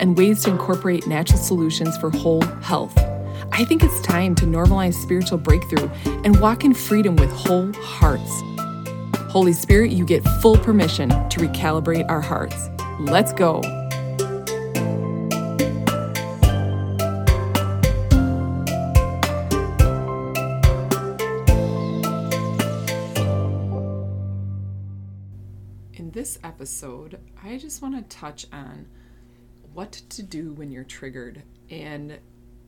[0.00, 2.96] and ways to incorporate natural solutions for whole health.
[3.52, 5.88] I think it's time to normalize spiritual breakthrough
[6.24, 8.42] and walk in freedom with whole hearts.
[9.30, 12.70] Holy Spirit, you get full permission to recalibrate our hearts.
[12.98, 13.60] Let's go.
[25.92, 28.86] In this episode, I just want to touch on
[29.72, 31.42] what to do when you're triggered.
[31.70, 32.18] And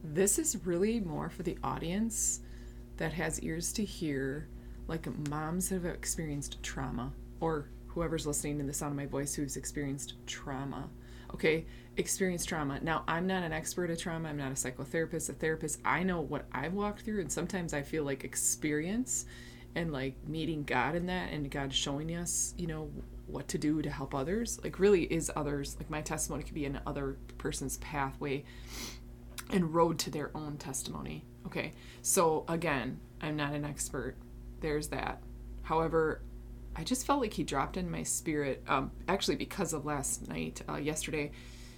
[0.05, 2.41] this is really more for the audience
[2.97, 4.49] that has ears to hear,
[4.89, 9.35] like moms that have experienced trauma, or whoever's listening to the sound of my voice
[9.35, 10.89] who's experienced trauma.
[11.35, 11.65] Okay,
[11.97, 12.79] experienced trauma.
[12.83, 14.29] Now, I'm not an expert at trauma.
[14.29, 15.81] I'm not a psychotherapist, a therapist.
[15.85, 19.25] I know what I've walked through, and sometimes I feel like experience
[19.75, 22.91] and like meeting God in that and God showing us, you know,
[23.33, 24.61] what to do to help others.
[24.63, 25.77] Like, really is others.
[25.79, 28.45] Like, my testimony could be an other person's pathway
[29.51, 31.25] and road to their own testimony.
[31.47, 34.17] Okay, so again, I'm not an expert.
[34.61, 35.23] There's that.
[35.63, 36.23] However,
[36.75, 38.63] I just felt like he dropped in my spirit.
[38.67, 41.31] Um, actually, because of last night, uh, yesterday,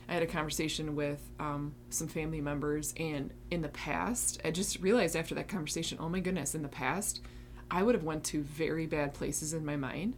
[0.08, 4.80] I had a conversation with um, some family members, and in the past, I just
[4.80, 7.22] realized after that conversation, oh my goodness, in the past,
[7.70, 10.16] I would have went to very bad places in my mind.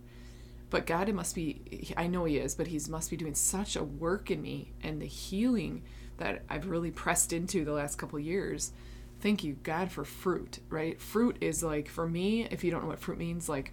[0.69, 3.77] But God, it must be, I know He is, but He must be doing such
[3.77, 5.83] a work in me and the healing
[6.19, 8.73] that I've really pressed into the last couple years.
[9.21, 11.01] Thank you, God, for fruit, right?
[11.01, 13.73] Fruit is like, for me, if you don't know what fruit means, like,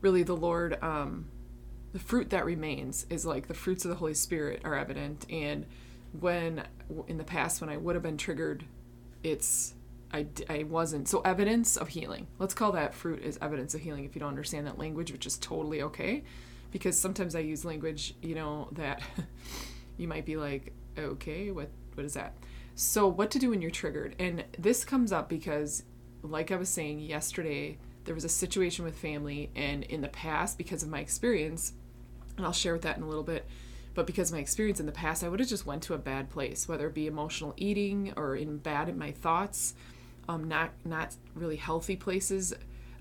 [0.00, 1.26] really the Lord, um,
[1.92, 5.26] the fruit that remains is like the fruits of the Holy Spirit are evident.
[5.30, 5.66] And
[6.18, 6.64] when,
[7.06, 8.64] in the past, when I would have been triggered,
[9.22, 9.74] it's
[10.12, 11.08] I, I wasn't.
[11.08, 12.26] So, evidence of healing.
[12.38, 15.26] Let's call that fruit is evidence of healing if you don't understand that language, which
[15.26, 16.22] is totally okay.
[16.70, 19.02] Because sometimes I use language, you know, that
[19.96, 22.34] you might be like, okay, what, what is that?
[22.74, 24.14] So, what to do when you're triggered?
[24.18, 25.84] And this comes up because,
[26.22, 30.58] like I was saying yesterday, there was a situation with family, and in the past,
[30.58, 31.72] because of my experience,
[32.36, 33.46] and I'll share with that in a little bit
[33.94, 36.30] but because my experience in the past i would have just went to a bad
[36.30, 39.74] place whether it be emotional eating or in bad in my thoughts
[40.28, 42.54] um, not not really healthy places,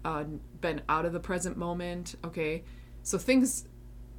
[0.03, 0.23] uh,
[0.59, 2.15] been out of the present moment.
[2.23, 2.63] Okay,
[3.03, 3.65] so things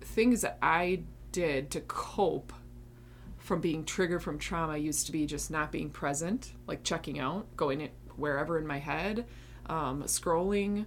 [0.01, 2.53] things that I did to cope
[3.39, 7.47] from being triggered from trauma used to be just not being present, like checking out,
[7.57, 9.27] going wherever in my head,
[9.67, 10.87] um, scrolling.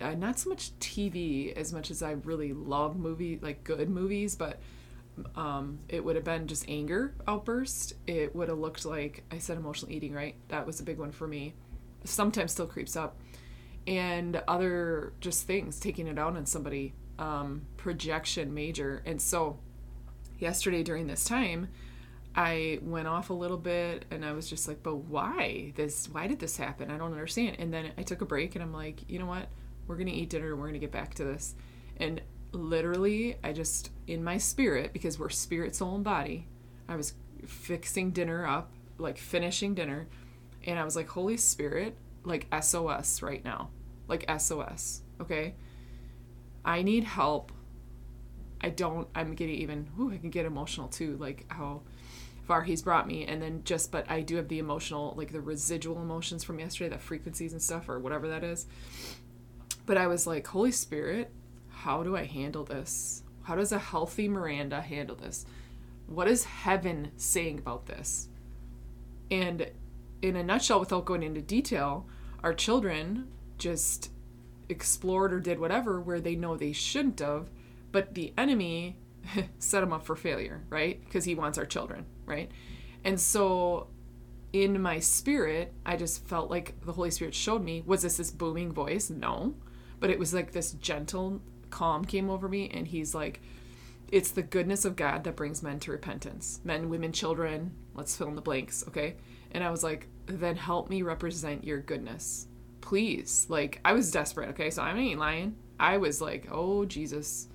[0.00, 4.34] Uh, not so much TV as much as I really love movie like good movies,
[4.34, 4.58] but
[5.36, 7.94] um, it would have been just anger outburst.
[8.06, 10.34] It would have looked like I said emotional eating, right?
[10.48, 11.54] That was a big one for me.
[12.04, 13.18] Sometimes still creeps up,
[13.86, 16.94] and other just things taking it out on somebody.
[17.18, 19.60] Um, projection major, and so
[20.38, 21.68] yesterday during this time,
[22.34, 26.08] I went off a little bit, and I was just like, "But why this?
[26.08, 26.90] Why did this happen?
[26.90, 29.48] I don't understand." And then I took a break, and I'm like, "You know what?
[29.86, 31.54] We're gonna eat dinner, we're gonna get back to this."
[31.98, 32.20] And
[32.54, 36.46] literally, I just, in my spirit, because we're spirit, soul, and body,
[36.88, 37.14] I was
[37.46, 40.08] fixing dinner up, like finishing dinner,
[40.66, 43.70] and I was like, Holy Spirit, like SOS right now.
[44.06, 45.54] Like SOS, okay?
[46.64, 47.52] I need help.
[48.60, 51.82] I don't, I'm getting even, ooh, I can get emotional too, like how
[52.46, 53.26] far he's brought me.
[53.26, 56.94] And then just, but I do have the emotional, like the residual emotions from yesterday,
[56.94, 58.66] the frequencies and stuff, or whatever that is.
[59.86, 61.30] But I was like, Holy Spirit,
[61.84, 63.22] how do I handle this?
[63.42, 65.44] How does a healthy Miranda handle this?
[66.06, 68.30] What is heaven saying about this?
[69.30, 69.70] And
[70.22, 72.06] in a nutshell, without going into detail,
[72.42, 73.28] our children
[73.58, 74.10] just
[74.70, 77.50] explored or did whatever where they know they shouldn't have,
[77.92, 78.96] but the enemy
[79.58, 81.04] set them up for failure, right?
[81.04, 82.50] Because he wants our children, right?
[83.04, 83.88] And so
[84.54, 88.30] in my spirit, I just felt like the Holy Spirit showed me was this this
[88.30, 89.10] booming voice?
[89.10, 89.54] No.
[90.00, 91.42] But it was like this gentle
[91.74, 93.42] calm came over me and he's like
[94.12, 96.60] it's the goodness of God that brings men to repentance.
[96.62, 99.16] Men, women, children, let's fill in the blanks, okay?
[99.50, 102.46] And I was like, then help me represent your goodness.
[102.80, 103.46] Please.
[103.48, 104.70] Like, I was desperate, okay?
[104.70, 105.56] So I ain't lying.
[105.80, 107.48] I was like, oh, Jesus.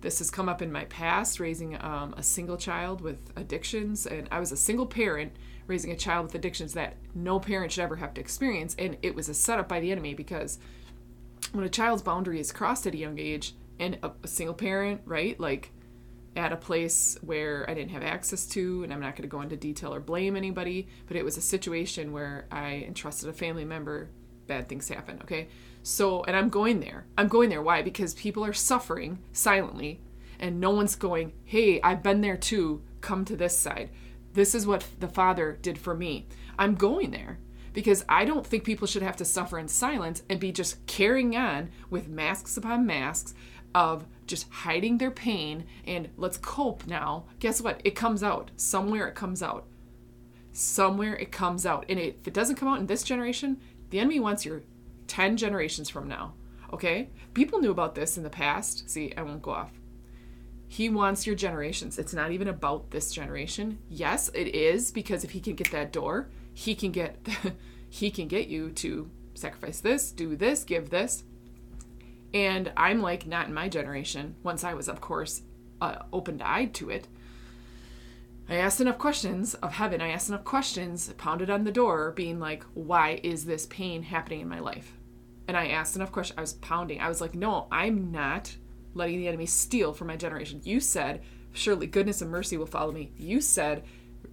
[0.00, 4.06] This has come up in my past, raising um, a single child with addictions.
[4.06, 5.32] And I was a single parent
[5.66, 8.74] raising a child with addictions that no parent should ever have to experience.
[8.78, 10.58] And it was a setup by the enemy because
[11.54, 15.00] when a child's boundary is crossed at a young age and a, a single parent,
[15.04, 15.38] right?
[15.38, 15.70] Like
[16.36, 19.40] at a place where I didn't have access to, and I'm not going to go
[19.40, 23.64] into detail or blame anybody, but it was a situation where I entrusted a family
[23.64, 24.10] member,
[24.46, 25.48] bad things happen, okay?
[25.84, 27.06] So, and I'm going there.
[27.16, 27.62] I'm going there.
[27.62, 27.82] Why?
[27.82, 30.00] Because people are suffering silently,
[30.40, 32.82] and no one's going, hey, I've been there too.
[33.00, 33.90] Come to this side.
[34.32, 36.26] This is what the Father did for me.
[36.58, 37.38] I'm going there
[37.74, 41.36] because I don't think people should have to suffer in silence and be just carrying
[41.36, 43.34] on with masks upon masks
[43.74, 47.24] of just hiding their pain and let's cope now.
[47.40, 47.82] Guess what?
[47.84, 48.52] It comes out.
[48.56, 49.66] Somewhere it comes out.
[50.52, 51.84] Somewhere it comes out.
[51.88, 53.60] And if it doesn't come out in this generation,
[53.90, 54.62] the enemy wants your
[55.08, 56.34] 10 generations from now.
[56.72, 57.10] Okay?
[57.34, 58.88] People knew about this in the past.
[58.88, 59.72] See, I won't go off.
[60.68, 61.98] He wants your generations.
[61.98, 63.78] It's not even about this generation.
[63.88, 67.16] Yes, it is because if he can get that door, he can get
[67.90, 71.24] he can get you to sacrifice this, do this, give this.
[72.32, 74.36] And I'm like not in my generation.
[74.42, 75.42] Once I was of course
[75.80, 77.08] uh, open-eyed to it.
[78.48, 80.00] I asked enough questions of heaven.
[80.00, 84.40] I asked enough questions, pounded on the door, being like, why is this pain happening
[84.40, 84.92] in my life?
[85.48, 86.38] And I asked enough questions.
[86.38, 87.00] I was pounding.
[87.00, 88.54] I was like, no, I'm not
[88.94, 90.60] letting the enemy steal from my generation.
[90.62, 91.22] You said,
[91.52, 93.12] surely goodness and mercy will follow me.
[93.16, 93.84] You said,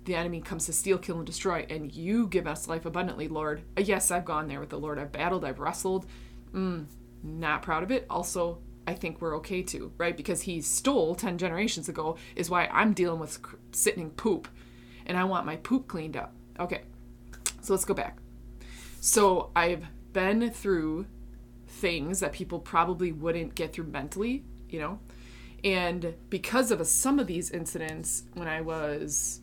[0.06, 3.62] the enemy comes to steal, kill, and destroy, and you give us life abundantly, Lord.
[3.77, 4.98] Uh, yes, I've gone there with the Lord.
[4.98, 6.06] I've battled, I've wrestled.
[6.53, 6.86] Mm,
[7.24, 8.06] not proud of it.
[8.09, 10.18] Also, I think we're okay too, right?
[10.18, 13.39] Because he stole 10 generations ago, is why I'm dealing with
[13.71, 14.48] sitting in poop
[15.06, 16.33] and I want my poop cleaned up.
[16.59, 16.81] Okay,
[17.62, 18.18] so let's go back.
[19.00, 21.06] So I've been through
[21.68, 25.00] things that people probably wouldn't get through mentally, you know?
[25.63, 29.42] And because of a, some of these incidents, when I was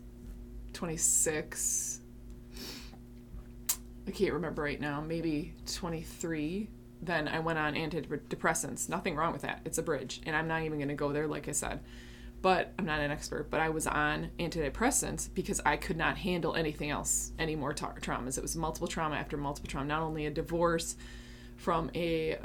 [0.79, 1.99] 26,
[4.07, 6.69] I can't remember right now, maybe 23,
[7.03, 8.89] then I went on antidepressants.
[8.89, 9.61] Nothing wrong with that.
[9.65, 10.21] It's a bridge.
[10.25, 11.81] And I'm not even going to go there, like I said.
[12.43, 13.51] But I'm not an expert.
[13.51, 17.97] But I was on antidepressants because I could not handle anything else, any more tra-
[18.01, 18.39] traumas.
[18.39, 19.89] It was multiple trauma after multiple trauma.
[19.89, 20.95] Not only a divorce
[21.57, 22.39] from a,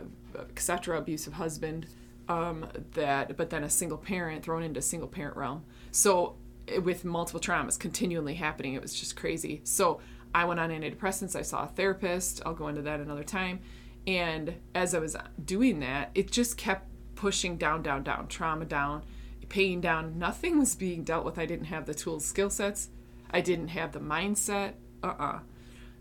[0.50, 1.86] etc., abusive husband,
[2.28, 5.66] um, that, but then a single parent thrown into single parent realm.
[5.92, 6.38] So
[6.84, 9.62] with multiple traumas continually happening, it was just crazy.
[9.64, 10.00] So
[10.34, 11.36] I went on antidepressants.
[11.36, 12.42] I saw a therapist.
[12.46, 13.60] I'll go into that another time
[14.06, 19.04] and as I was doing that, it just kept pushing down, down, down, trauma down,
[19.50, 20.20] pain down.
[20.20, 21.38] Nothing was being dealt with.
[21.38, 22.90] I didn't have the tools, skill sets.
[23.32, 24.74] I didn't have the mindset.
[25.02, 25.24] Uh uh-uh.
[25.24, 25.40] uh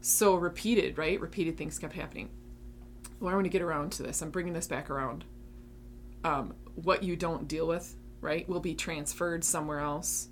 [0.01, 1.21] So repeated, right?
[1.21, 2.31] Repeated things kept happening.
[3.21, 4.21] Well, I want to get around to this.
[4.21, 5.25] I'm bringing this back around.
[6.25, 10.29] Um, what you don't deal with, right, will be transferred somewhere else.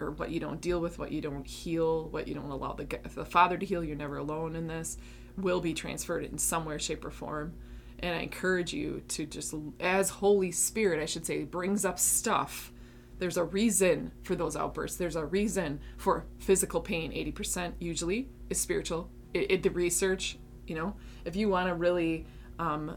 [0.00, 2.86] Or what you don't deal with, what you don't heal, what you don't allow the,
[3.14, 3.84] the Father to heal.
[3.84, 4.96] You're never alone in this
[5.36, 7.54] will be transferred in some way, shape, or form.
[7.98, 12.72] And I encourage you to just, as Holy Spirit, I should say, brings up stuff.
[13.18, 14.96] There's a reason for those outbursts.
[14.96, 17.12] There's a reason for physical pain.
[17.12, 19.10] 80% usually is spiritual.
[19.34, 22.26] It, it, the research, you know, if you want to really
[22.58, 22.96] um,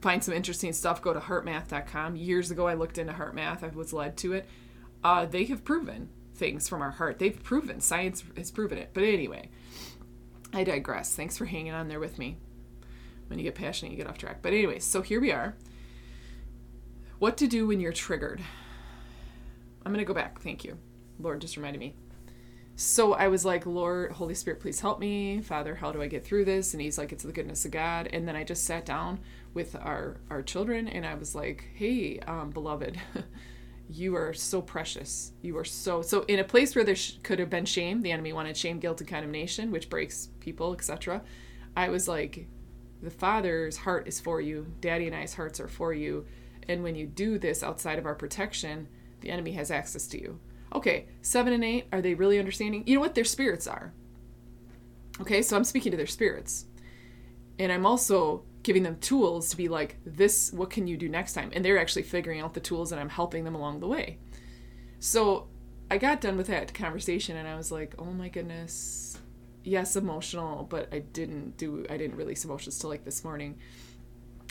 [0.00, 2.16] find some interesting stuff, go to heartmath.com.
[2.16, 3.62] Years ago, I looked into HeartMath.
[3.62, 4.48] I was led to it.
[5.02, 7.18] Uh, they have proven things from our heart.
[7.18, 8.90] They've proven, science has proven it.
[8.92, 9.50] But anyway,
[10.52, 11.14] I digress.
[11.14, 12.38] Thanks for hanging on there with me.
[13.28, 14.42] When you get passionate, you get off track.
[14.42, 15.54] But, anyways, so here we are.
[17.18, 18.40] What to do when you're triggered.
[19.84, 20.40] I'm going to go back.
[20.40, 20.78] Thank you.
[21.18, 21.94] Lord just reminded me.
[22.76, 25.42] So I was like, Lord, Holy Spirit, please help me.
[25.42, 26.72] Father, how do I get through this?
[26.72, 28.08] And he's like, it's the goodness of God.
[28.10, 29.20] And then I just sat down
[29.52, 32.98] with our, our children and I was like, hey, um, beloved,
[33.90, 35.32] you are so precious.
[35.42, 38.02] You are so so in a place where there sh- could have been shame.
[38.02, 41.22] The enemy wanted shame, guilt, and condemnation, which breaks people, etc.
[41.76, 42.46] I was like,
[43.02, 44.72] the Father's heart is for you.
[44.80, 46.26] Daddy and I's hearts are for you.
[46.68, 48.88] And when you do this outside of our protection,
[49.20, 50.38] the enemy has access to you.
[50.72, 52.84] Okay, seven and eight, are they really understanding?
[52.86, 53.92] You know what their spirits are.
[55.20, 56.66] Okay, so I'm speaking to their spirits.
[57.58, 61.32] And I'm also giving them tools to be like this what can you do next
[61.32, 61.50] time?
[61.54, 64.18] And they're actually figuring out the tools and i'm helping them along the way.
[64.98, 65.48] So
[65.90, 69.18] i got done with that conversation and i was like oh my goodness.
[69.62, 73.58] Yes emotional but i didn't do i didn't release emotions till like this morning.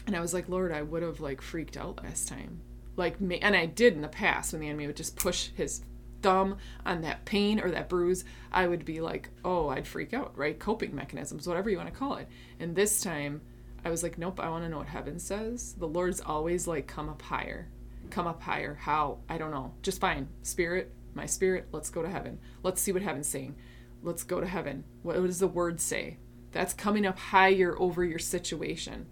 [0.08, 2.62] And i was like lord i would have like freaked out last time.
[2.96, 5.84] Like me and i did in the past when the enemy would just push his
[6.22, 8.26] thumb on that pain or that bruise.
[8.52, 10.58] I would be like oh i'd freak out right?
[10.58, 12.28] Coping mechanisms whatever you want to call it.
[12.60, 13.42] And this time
[13.84, 15.74] I was like, nope, I want to know what heaven says.
[15.74, 17.70] The Lord's always like, come up higher.
[18.10, 18.76] come up higher.
[18.76, 19.20] How?
[19.30, 19.74] I don't know.
[19.84, 20.28] Just fine.
[20.42, 22.40] Spirit, my spirit, let's go to heaven.
[22.64, 23.56] Let's see what heaven's saying.
[24.02, 24.84] Let's go to heaven.
[25.04, 26.18] What does the word say?
[26.52, 29.06] That's coming up higher over your situation.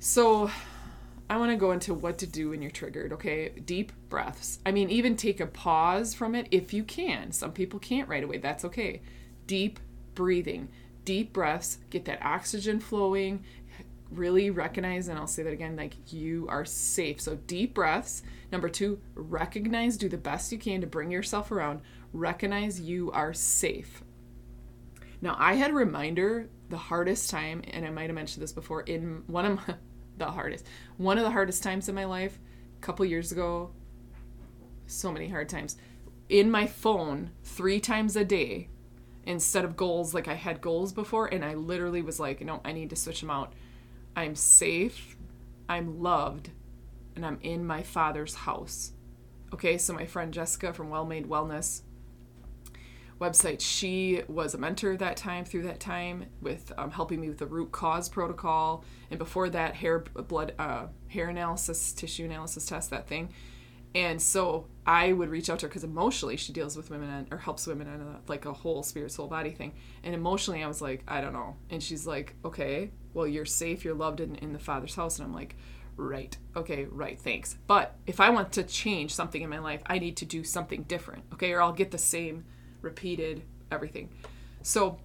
[0.00, 0.50] So,
[1.30, 3.50] I want to go into what to do when you're triggered, okay?
[3.50, 4.60] Deep breaths.
[4.64, 7.32] I mean, even take a pause from it if you can.
[7.32, 8.38] Some people can't right away.
[8.38, 9.02] That's okay.
[9.46, 9.78] Deep
[10.14, 10.68] breathing,
[11.08, 13.42] deep breaths, get that oxygen flowing.
[14.10, 17.18] Really recognize, and I'll say that again, like you are safe.
[17.18, 18.22] So, deep breaths.
[18.52, 21.80] Number two, recognize, do the best you can to bring yourself around.
[22.12, 24.04] Recognize you are safe.
[25.22, 28.82] Now, I had a reminder the hardest time, and I might have mentioned this before,
[28.82, 29.76] in one of my,
[30.18, 30.66] the hardest.
[30.98, 32.38] One of the hardest times in my life,
[32.76, 33.70] a couple years ago,
[34.86, 35.78] so many hard times.
[36.28, 38.68] In my phone, three times a day,
[39.28, 42.72] instead of goals, like I had goals before, and I literally was like, no, I
[42.72, 43.52] need to switch them out.
[44.16, 45.16] I'm safe,
[45.68, 46.50] I'm loved,
[47.14, 48.92] and I'm in my father's house.
[49.52, 51.82] Okay, so my friend Jessica from Well Made Wellness
[53.20, 53.60] website.
[53.60, 57.46] She was a mentor that time through that time with um, helping me with the
[57.46, 63.06] root cause protocol, and before that, hair blood uh, hair analysis, tissue analysis test, that
[63.06, 63.28] thing.
[63.94, 67.32] And so I would reach out to her because emotionally she deals with women and,
[67.32, 69.74] or helps women on a, uh, like a whole spirit, soul, body thing.
[70.02, 71.56] And emotionally I was like, I don't know.
[71.70, 75.18] And she's like, okay, well you're safe, you're loved in, in the Father's house.
[75.18, 75.56] And I'm like,
[75.96, 77.56] right, okay, right, thanks.
[77.66, 80.84] But if I want to change something in my life, I need to do something
[80.84, 82.44] different, okay, or I'll get the same
[82.82, 84.10] repeated everything.
[84.62, 84.98] So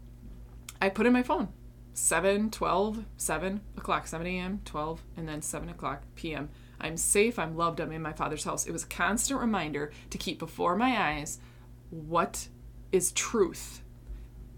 [0.82, 1.50] I put in my phone
[1.94, 6.50] 7, 12, 7 o'clock, 7 a.m., 12, and then 7 o'clock p.m.
[6.84, 8.68] I'm safe, I'm loved, I'm in my Father's house.
[8.68, 11.40] It was a constant reminder to keep before my eyes
[11.90, 12.50] what
[12.92, 13.82] is truth.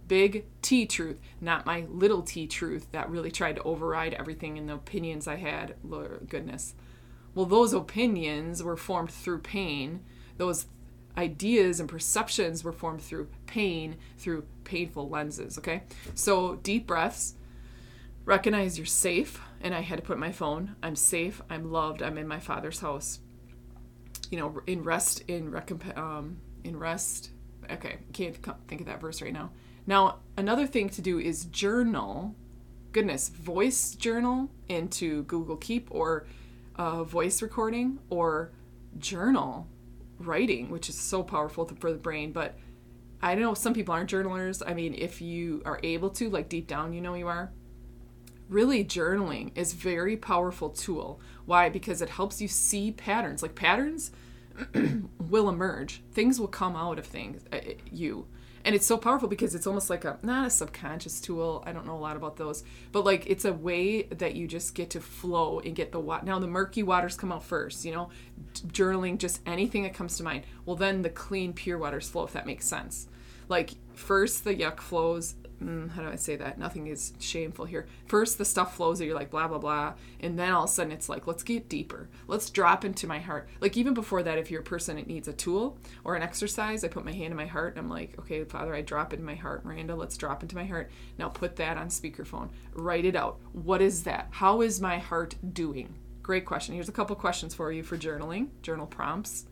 [0.08, 4.70] Big T truth, not my little t truth that really tried to override everything and
[4.70, 5.76] the opinions I had.
[5.84, 6.76] Lord goodness.
[7.34, 10.02] Well, those opinions were formed through pain.
[10.38, 10.68] Those
[11.18, 15.84] ideas and perceptions were formed through pain, through painful lenses, okay?
[16.14, 17.36] So, deep breaths,
[18.26, 22.20] recognize you're safe, and I had to put my phone, I'm safe, I'm loved, I'm
[22.20, 23.20] in my father's house.
[24.30, 27.32] You know, in rest, in recomp- um, in rest.
[27.72, 29.50] Okay, can't think of that verse right now.
[29.88, 32.36] Now, another thing to do is journal.
[32.92, 36.28] Goodness, voice journal into Google Keep or
[36.76, 38.52] uh, voice recording or
[39.00, 39.68] journal
[40.20, 42.32] writing, which is so powerful for the brain.
[42.32, 42.56] But
[43.20, 44.62] I don't know some people aren't journalers.
[44.62, 47.52] I mean, if you are able to, like deep down, you know you are.
[48.50, 51.20] Really, journaling is very powerful tool.
[51.46, 51.70] Why?
[51.70, 53.42] Because it helps you see patterns.
[53.42, 54.12] Like patterns
[55.20, 56.02] will emerge.
[56.12, 57.44] Things will come out of things.
[57.52, 57.60] Uh,
[57.92, 58.28] you
[58.66, 61.86] and it's so powerful because it's almost like a not a subconscious tool i don't
[61.86, 65.00] know a lot about those but like it's a way that you just get to
[65.00, 68.10] flow and get the water now the murky waters come out first you know
[68.68, 72.34] journaling just anything that comes to mind well then the clean pure waters flow if
[72.34, 73.08] that makes sense
[73.48, 76.58] like first the yuck flows mm, how do I say that?
[76.58, 77.88] Nothing is shameful here.
[78.06, 79.94] First, the stuff flows that you're like, blah, blah, blah.
[80.20, 82.10] And then all of a sudden, it's like, let's get deeper.
[82.28, 83.50] Let's drop into my heart.
[83.62, 86.84] Like, even before that, if you're a person that needs a tool or an exercise,
[86.84, 89.26] I put my hand in my heart and I'm like, okay, Father, I drop into
[89.26, 89.66] my heart.
[89.66, 90.92] Miranda, let's drop into my heart.
[91.18, 92.50] Now put that on speakerphone.
[92.74, 93.40] Write it out.
[93.52, 94.28] What is that?
[94.32, 95.96] How is my heart doing?
[96.22, 96.74] Great question.
[96.74, 99.46] Here's a couple questions for you for journaling, journal prompts.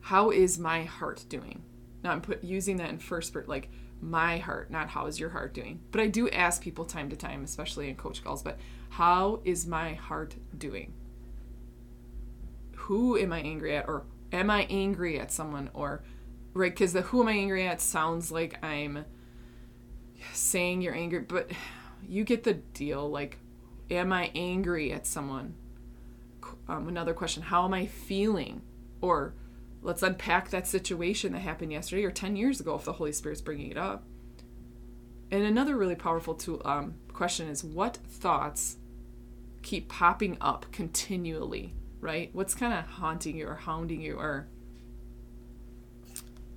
[0.00, 1.64] How is my heart doing?
[2.04, 3.68] Now I'm put using that in first person, like
[4.00, 5.80] my heart, not how is your heart doing.
[5.90, 8.58] But I do ask people time to time, especially in coach calls, but
[8.90, 10.92] how is my heart doing?
[12.76, 13.88] Who am I angry at?
[13.88, 15.70] Or am I angry at someone?
[15.74, 16.04] Or,
[16.54, 19.04] right, because the who am I angry at sounds like I'm
[20.32, 21.50] saying you're angry, but
[22.06, 23.10] you get the deal.
[23.10, 23.38] Like,
[23.90, 25.54] am I angry at someone?
[26.68, 28.62] Um, another question, how am I feeling?
[29.00, 29.34] Or,
[29.86, 33.40] Let's unpack that situation that happened yesterday or 10 years ago if the Holy Spirit's
[33.40, 34.02] bringing it up.
[35.30, 38.78] And another really powerful tool, um, question is what thoughts
[39.62, 42.30] keep popping up continually, right?
[42.32, 44.48] What's kind of haunting you or hounding you or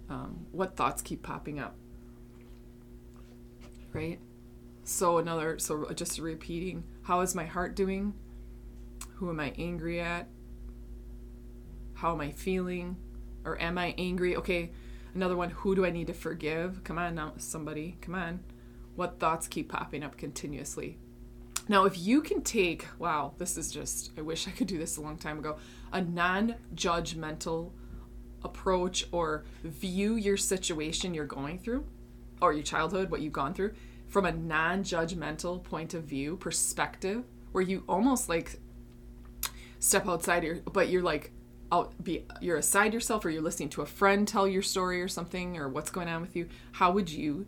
[0.09, 1.75] um, what thoughts keep popping up,
[3.93, 4.19] right?
[4.85, 8.15] So, another, so just repeating, how is my heart doing?
[9.17, 10.27] Who am I angry at?
[11.93, 12.97] How am I feeling?
[13.49, 14.35] Or am I angry?
[14.35, 14.69] Okay,
[15.15, 15.49] another one.
[15.49, 16.83] Who do I need to forgive?
[16.83, 17.97] Come on now, somebody.
[17.99, 18.41] Come on.
[18.95, 20.99] What thoughts keep popping up continuously?
[21.67, 24.97] Now, if you can take, wow, this is just, I wish I could do this
[24.97, 25.57] a long time ago,
[25.91, 27.71] a non judgmental
[28.43, 31.85] approach or view your situation you're going through
[32.41, 33.73] or your childhood, what you've gone through,
[34.07, 38.59] from a non judgmental point of view, perspective, where you almost like
[39.79, 41.31] step outside your but you're like
[41.71, 45.07] out be you're aside yourself or you're listening to a friend tell your story or
[45.07, 47.45] something or what's going on with you how would you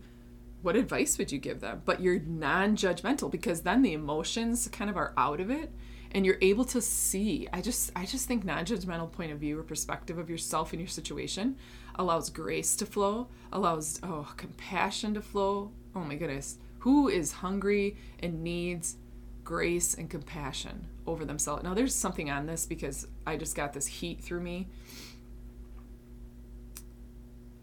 [0.61, 1.81] what advice would you give them?
[1.85, 5.71] But you're non-judgmental because then the emotions kind of are out of it
[6.11, 7.47] and you're able to see.
[7.51, 10.87] I just i just think non-judgmental point of view or perspective of yourself and your
[10.87, 11.57] situation
[11.95, 15.71] allows grace to flow allows oh compassion to flow.
[15.95, 16.57] Oh my goodness.
[16.79, 18.97] Who is hungry and needs
[19.43, 21.63] grace and compassion over themselves.
[21.63, 24.67] Now, there's something on this because I just got this heat through me.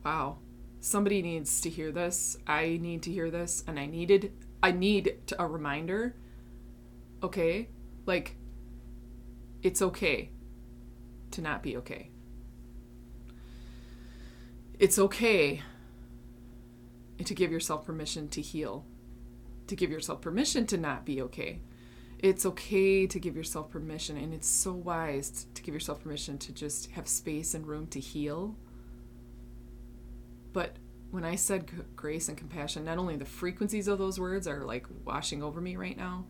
[0.04, 0.38] Wow.
[0.80, 2.36] Somebody needs to hear this.
[2.46, 3.64] I need to hear this.
[3.66, 4.32] And I needed,
[4.62, 6.14] I need to, a reminder.
[7.22, 7.68] Okay?
[8.06, 8.36] Like,
[9.62, 10.30] it's okay
[11.32, 12.10] to not be okay.
[14.78, 15.62] It's okay
[17.24, 18.84] to give yourself permission to heal,
[19.66, 21.60] to give yourself permission to not be okay
[22.18, 26.52] it's okay to give yourself permission and it's so wise to give yourself permission to
[26.52, 28.56] just have space and room to heal.
[30.52, 30.76] But
[31.10, 34.86] when i said grace and compassion not only the frequencies of those words are like
[35.04, 36.24] washing over me right now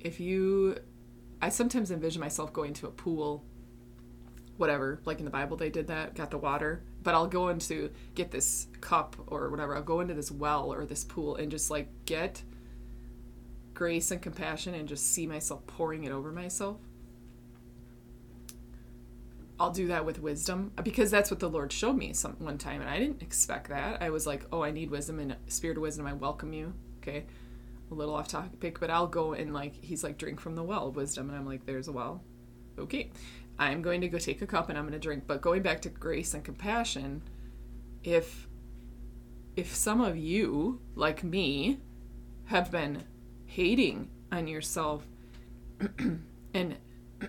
[0.00, 0.76] if you
[1.40, 3.44] i sometimes envision myself going to a pool
[4.56, 7.90] whatever like in the bible they did that got the water but i'll go into
[8.14, 11.70] get this cup or whatever i'll go into this well or this pool and just
[11.70, 12.42] like get
[13.74, 16.78] grace and compassion and just see myself pouring it over myself.
[19.58, 22.80] I'll do that with wisdom because that's what the Lord showed me some one time
[22.80, 24.02] and I didn't expect that.
[24.02, 26.06] I was like, "Oh, I need wisdom and spirit of wisdom.
[26.06, 27.26] I welcome you." Okay.
[27.90, 30.88] A little off topic, but I'll go and like he's like drink from the well
[30.88, 32.24] of wisdom and I'm like, "There's a well."
[32.78, 33.10] Okay.
[33.58, 35.24] I'm going to go take a cup and I'm going to drink.
[35.26, 37.22] But going back to grace and compassion,
[38.02, 38.48] if
[39.54, 41.78] if some of you like me
[42.46, 43.04] have been
[43.52, 45.06] hating on yourself
[46.54, 46.76] and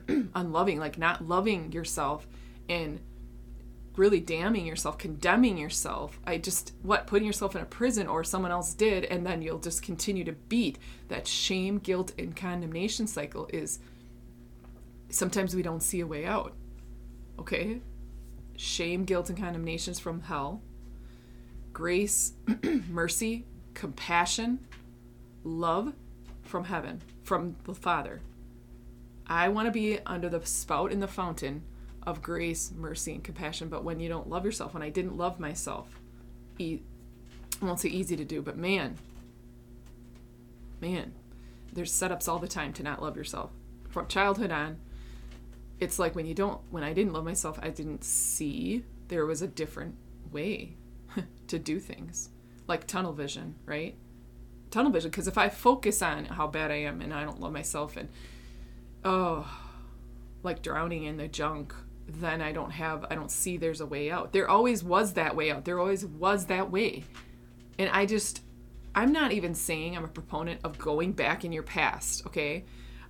[0.36, 2.26] unloving, like not loving yourself
[2.70, 3.00] and
[3.98, 6.20] really damning yourself, condemning yourself.
[6.26, 9.60] I just, what, putting yourself in a prison or someone else did, and then you'll
[9.60, 13.80] just continue to beat that shame, guilt, and condemnation cycle is
[15.10, 16.54] sometimes we don't see a way out.
[17.38, 17.82] Okay?
[18.56, 20.62] Shame, guilt, and condemnations from hell.
[21.74, 22.34] Grace,
[22.90, 24.60] mercy, compassion,
[25.44, 25.94] love,
[26.54, 28.22] from heaven, from the Father.
[29.26, 31.64] I want to be under the spout in the fountain
[32.04, 33.70] of grace, mercy, and compassion.
[33.70, 36.00] But when you don't love yourself, when I didn't love myself,
[36.60, 36.82] e-
[37.60, 38.98] I won't say easy to do, but man,
[40.80, 41.14] man,
[41.74, 43.50] there's setups all the time to not love yourself.
[43.90, 44.78] From childhood on,
[45.80, 49.42] it's like when you don't, when I didn't love myself, I didn't see there was
[49.42, 49.96] a different
[50.32, 50.76] way
[51.48, 52.30] to do things,
[52.68, 53.96] like tunnel vision, right?
[54.74, 57.54] Tunnel vision because if I focus on how bad I am and I don't love
[57.54, 58.10] myself and
[59.06, 59.48] oh
[60.42, 61.74] like drowning in the junk
[62.08, 64.34] then I don't have I don't see there's a way out.
[64.34, 65.66] There always was that way out.
[65.66, 67.04] There always was that way.
[67.80, 68.42] And I just
[68.96, 72.66] I'm not even saying I'm a proponent of going back in your past, okay?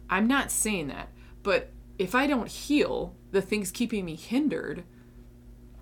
[0.10, 1.10] I'm not saying that.
[1.42, 4.84] But if I don't heal the things keeping me hindered,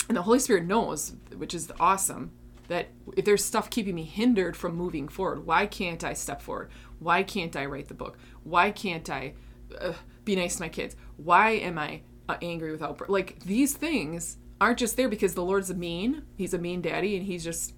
[0.07, 2.31] and the Holy Spirit knows, which is awesome,
[2.71, 6.69] that if there's stuff keeping me hindered from moving forward, why can't I step forward?
[6.99, 8.17] Why can't I write the book?
[8.45, 9.33] Why can't I
[9.77, 9.91] uh,
[10.23, 10.95] be nice to my kids?
[11.17, 15.69] Why am I uh, angry without like these things aren't just there because the Lord's
[15.69, 16.23] a mean.
[16.37, 17.73] He's a mean daddy, and he's just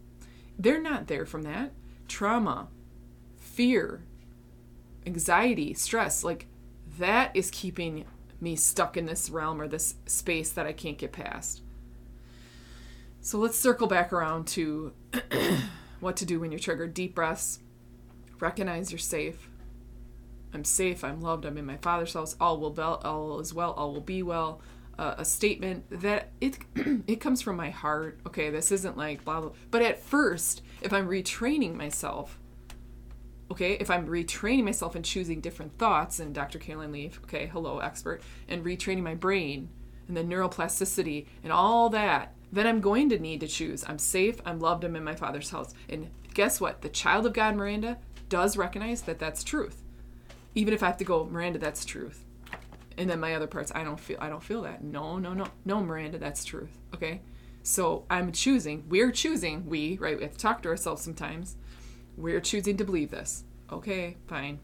[0.60, 1.72] they're not there from that
[2.08, 2.68] trauma,
[3.36, 4.04] fear,
[5.08, 6.24] anxiety, stress.
[6.24, 6.46] Like
[7.00, 8.06] that is keeping
[8.40, 11.64] me stuck in this realm or this space that I can't get past.
[13.24, 14.92] So let's circle back around to
[16.02, 16.94] what to do when you're triggered.
[16.94, 17.62] Deep breaths.
[18.42, 19.50] Recognize you're safe.
[20.54, 21.06] I'm safe.
[21.06, 21.46] I'm loved.
[21.46, 22.36] I'm in my Father's house.
[22.42, 23.72] All will be, all is well.
[23.72, 24.60] All will be well.
[25.00, 26.58] Uh, a statement that it
[27.08, 28.20] it comes from my heart.
[28.28, 29.52] Okay, this isn't like blah blah.
[29.72, 32.38] But at first, if I'm retraining myself,
[33.50, 36.60] okay, if I'm retraining myself and choosing different thoughts, and Dr.
[36.60, 39.70] Caroline Leaf, okay, hello expert, and retraining my brain
[40.10, 43.84] and the neuroplasticity and all that then I'm going to need to choose.
[43.88, 45.74] I'm safe, I'm loved, I'm in my father's house.
[45.90, 46.82] And guess what?
[46.84, 47.98] The child of God, Miranda,
[48.30, 49.82] does recognize that that's truth.
[50.54, 52.24] Even if I have to go, Miranda, that's truth.
[52.96, 54.84] And then my other parts, I don't feel I don't feel that.
[54.84, 55.48] No, no, no.
[55.66, 56.78] No, Miranda, that's truth.
[56.94, 57.22] Okay?
[57.64, 60.16] So I'm choosing, we're choosing, we, right?
[60.16, 61.56] We have to talk to ourselves sometimes.
[62.18, 63.46] We're choosing to believe this.
[63.72, 64.60] Okay, fine.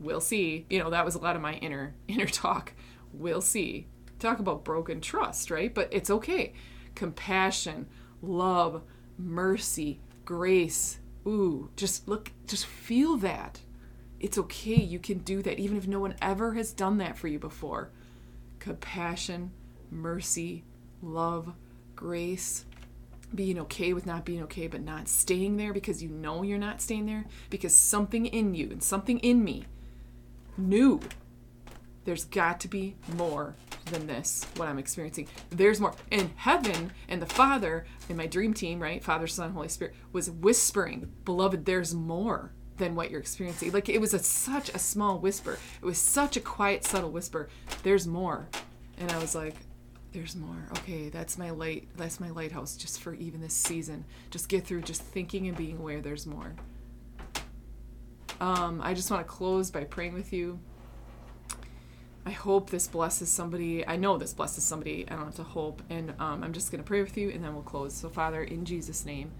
[0.00, 0.66] We'll see.
[0.68, 2.74] You know, that was a lot of my inner inner talk.
[3.14, 3.86] We'll see.
[4.18, 5.72] Talk about broken trust, right?
[5.72, 6.52] But it's okay
[6.94, 7.86] compassion,
[8.20, 8.82] love,
[9.18, 10.98] mercy, grace.
[11.26, 13.60] Ooh, just look, just feel that.
[14.20, 14.74] It's okay.
[14.76, 17.90] You can do that, even if no one ever has done that for you before.
[18.62, 19.50] compassion,
[19.90, 20.62] mercy,
[21.02, 21.52] love,
[21.96, 22.64] grace,
[23.34, 26.80] being okay with not being okay, but not staying there because you know you're not
[26.80, 29.64] staying there, because something in you and something in me
[30.56, 31.00] knew
[32.04, 33.56] there's got to be more
[33.92, 35.28] than this, what I'm experiencing.
[35.50, 35.94] There's more.
[36.10, 39.02] And heaven and the Father in my dream team, right?
[39.02, 43.70] Father, Son, Holy Spirit, was whispering, Beloved, there's more than what you're experiencing.
[43.72, 45.58] Like it was a, such a small whisper.
[45.80, 47.48] It was such a quiet, subtle whisper.
[47.82, 48.48] There's more.
[48.98, 49.54] And I was like,
[50.12, 50.68] there's more.
[50.78, 51.88] Okay, that's my light.
[51.96, 54.04] That's my lighthouse just for even this season.
[54.30, 56.54] Just get through just thinking and being aware there's more.
[58.40, 60.58] Um, I just want to close by praying with you.
[62.24, 63.86] I hope this blesses somebody.
[63.86, 65.04] I know this blesses somebody.
[65.08, 65.82] I don't have to hope.
[65.90, 67.94] And um, I'm just going to pray with you and then we'll close.
[67.94, 69.32] So, Father, in Jesus' name,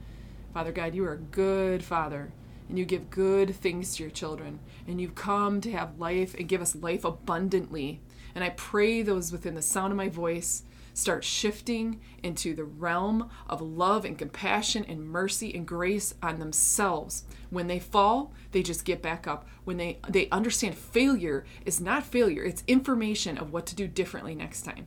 [0.53, 2.33] Father God, you are a good Father
[2.68, 4.59] and you give good things to your children.
[4.88, 8.01] And you've come to have life and give us life abundantly.
[8.35, 13.31] And I pray those within the sound of my voice start shifting into the realm
[13.48, 17.24] of love and compassion and mercy and grace on themselves.
[17.50, 19.46] When they fall, they just get back up.
[19.64, 24.35] When they they understand failure is not failure, it's information of what to do differently
[24.35, 24.87] next time.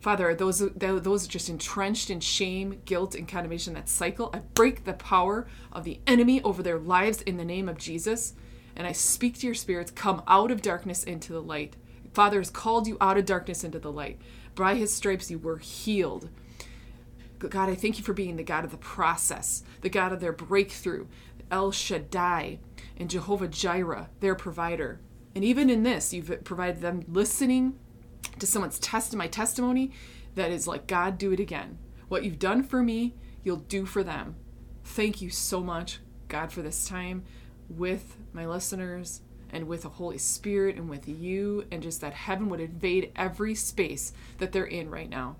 [0.00, 4.92] Father, those those just entrenched in shame, guilt, and condemnation, that cycle, I break the
[4.92, 8.34] power of the enemy over their lives in the name of Jesus.
[8.76, 11.76] And I speak to your spirits, come out of darkness into the light.
[12.12, 14.20] Father has called you out of darkness into the light.
[14.56, 16.30] By his stripes you were healed.
[17.38, 20.32] God, I thank you for being the God of the process, the God of their
[20.32, 21.06] breakthrough,
[21.50, 22.58] El Shaddai,
[22.96, 25.00] and Jehovah Jireh, their provider.
[25.34, 27.78] And even in this, you've provided them listening
[28.38, 29.92] to someone's test my testimony
[30.34, 31.78] that is like, God, do it again.
[32.08, 33.14] What you've done for me,
[33.44, 34.36] you'll do for them.
[34.82, 37.24] Thank you so much, God, for this time
[37.68, 42.48] with my listeners and with the Holy Spirit and with you, and just that heaven
[42.48, 45.36] would invade every space that they're in right now.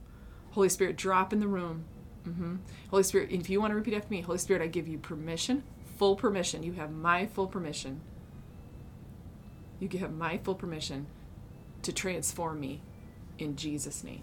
[0.52, 1.84] Holy Spirit, drop in the room.
[2.26, 2.56] Mm-hmm.
[2.90, 5.62] Holy Spirit, if you want to repeat after me, Holy Spirit, I give you permission,
[5.96, 6.62] full permission.
[6.62, 8.00] You have my full permission.
[9.78, 11.06] You have my full permission
[11.82, 12.82] to transform me
[13.38, 14.22] in Jesus' name.